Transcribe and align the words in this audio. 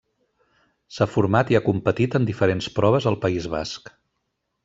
S'ha 0.95 1.07
format 1.15 1.51
i 1.53 1.57
ha 1.59 1.61
competit 1.67 2.17
en 2.21 2.25
diferents 2.31 2.71
proves 2.79 3.09
al 3.11 3.21
País 3.27 3.49
Basc. 3.57 3.93